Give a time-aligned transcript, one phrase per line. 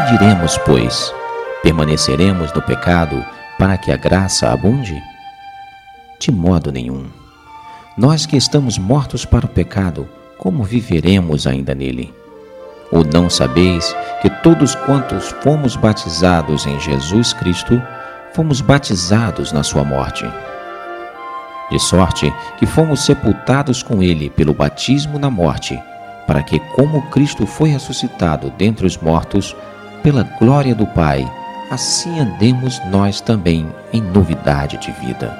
[0.00, 1.12] diremos, pois?
[1.62, 3.24] Permaneceremos no pecado
[3.58, 5.02] para que a graça abunde?
[6.18, 7.06] De modo nenhum.
[7.96, 10.08] Nós que estamos mortos para o pecado,
[10.38, 12.14] como viveremos ainda nele?
[12.92, 17.82] Ou não sabeis que todos quantos fomos batizados em Jesus Cristo,
[18.34, 20.24] fomos batizados na sua morte?
[21.70, 25.82] De sorte que fomos sepultados com ele pelo batismo na morte,
[26.26, 29.56] para que, como Cristo foi ressuscitado dentre os mortos,
[30.06, 31.28] pela glória do Pai,
[31.68, 35.36] assim andemos nós também em novidade de vida.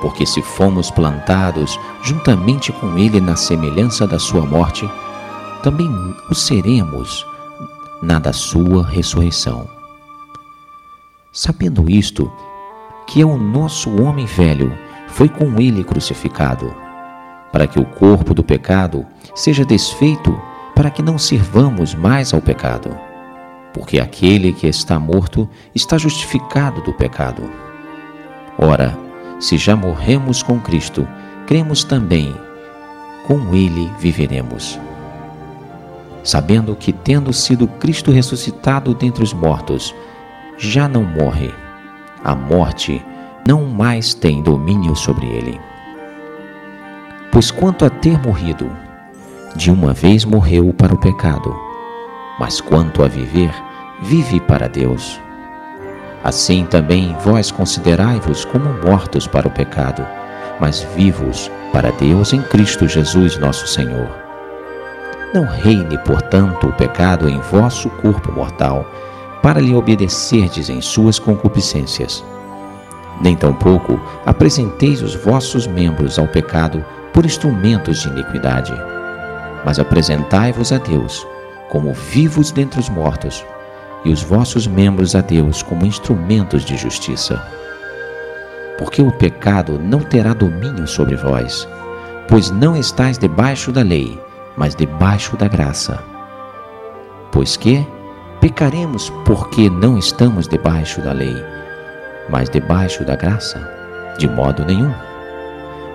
[0.00, 4.88] Porque se fomos plantados juntamente com Ele na semelhança da Sua morte,
[5.64, 5.90] também
[6.30, 7.26] o seremos
[8.00, 9.68] na da Sua ressurreição.
[11.32, 12.30] Sabendo isto,
[13.04, 14.72] que é o nosso homem velho
[15.08, 16.72] foi com Ele crucificado,
[17.50, 20.40] para que o corpo do pecado seja desfeito,
[20.72, 23.07] para que não sirvamos mais ao pecado
[23.72, 27.42] porque aquele que está morto está justificado do pecado.
[28.58, 28.96] Ora,
[29.38, 31.06] se já morremos com Cristo,
[31.46, 32.34] cremos também,
[33.26, 34.78] com Ele viveremos.
[36.24, 39.94] Sabendo que, tendo sido Cristo ressuscitado dentre os mortos,
[40.58, 41.54] já não morre,
[42.24, 43.02] a morte
[43.46, 45.58] não mais tem domínio sobre ele.
[47.30, 48.70] Pois quanto a ter morrido,
[49.54, 51.67] de uma vez morreu para o pecado
[52.38, 53.52] mas quanto a viver,
[54.00, 55.20] vive para Deus.
[56.22, 60.06] Assim também vós considerai-vos como mortos para o pecado,
[60.60, 64.08] mas vivos para Deus em Cristo Jesus nosso Senhor.
[65.34, 68.86] Não reine, portanto, o pecado em vosso corpo mortal,
[69.42, 72.24] para lhe obedecerdes em suas concupiscências.
[73.20, 78.72] Nem tampouco apresenteis os vossos membros ao pecado por instrumentos de iniquidade,
[79.64, 81.26] mas apresentai-vos a Deus
[81.68, 83.44] como vivos dentre os mortos,
[84.04, 87.42] e os vossos membros a Deus como instrumentos de justiça.
[88.78, 91.68] Porque o pecado não terá domínio sobre vós,
[92.28, 94.18] pois não estáis debaixo da lei,
[94.56, 96.02] mas debaixo da graça.
[97.32, 97.86] Pois que
[98.40, 101.36] pecaremos porque não estamos debaixo da lei,
[102.28, 103.58] mas debaixo da graça?
[104.18, 104.92] De modo nenhum.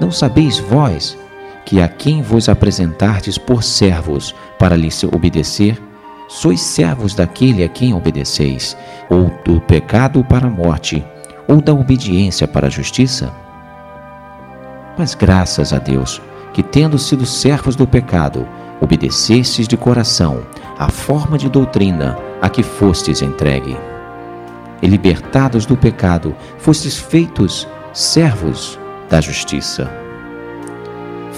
[0.00, 1.16] Não sabeis vós
[1.64, 5.80] que a quem vos apresentardes por servos para lhe obedecer,
[6.28, 8.76] sois servos daquele a quem obedeceis,
[9.08, 11.04] ou do pecado para a morte,
[11.48, 13.32] ou da obediência para a justiça?
[14.96, 16.20] Mas graças a Deus,
[16.52, 18.46] que tendo sido servos do pecado,
[18.80, 20.44] obedecestes de coração
[20.78, 23.76] à forma de doutrina a que fostes entregue.
[24.82, 30.03] E libertados do pecado, fostes feitos servos da justiça.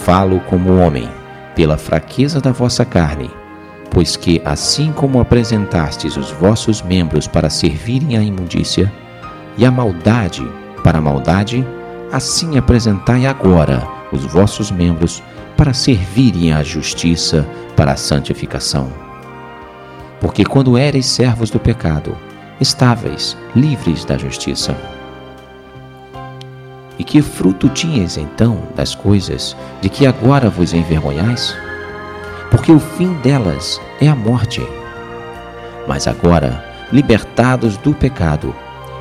[0.06, 1.08] Falo como homem,
[1.56, 3.28] pela fraqueza da vossa carne,
[3.90, 8.92] pois que, assim como apresentastes os vossos membros para servirem à imundícia,
[9.58, 10.48] e a maldade
[10.84, 11.66] para a maldade,
[12.12, 15.20] assim apresentai agora os vossos membros
[15.56, 18.88] para servirem à justiça, para a santificação.
[20.20, 22.16] Porque quando éreis servos do pecado,
[22.60, 24.76] estáveis livres da justiça.
[26.98, 31.54] E que fruto tinhas então das coisas de que agora vos envergonhais?
[32.50, 34.66] Porque o fim delas é a morte.
[35.86, 38.54] Mas agora, libertados do pecado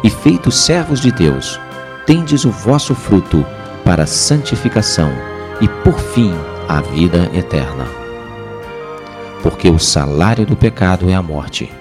[0.04, 1.60] e feitos servos de Deus,
[2.06, 3.46] tendes o vosso fruto
[3.84, 5.12] para a santificação
[5.62, 6.34] e, por fim,
[6.68, 7.86] a vida eterna.
[9.42, 11.72] Porque o salário do pecado é a morte,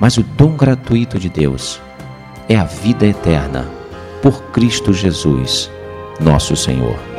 [0.00, 1.80] mas o dom gratuito de Deus
[2.48, 3.68] é a vida eterna
[4.24, 5.70] por Cristo Jesus,
[6.18, 7.13] nosso Senhor.